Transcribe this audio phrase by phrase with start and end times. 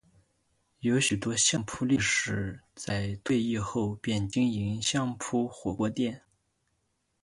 [0.79, 6.23] 有许多相扑力士在退役后便经营相扑火锅店。